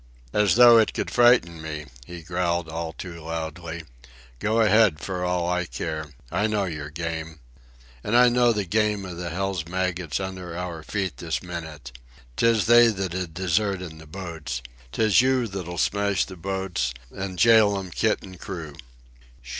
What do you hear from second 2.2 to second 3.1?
growled all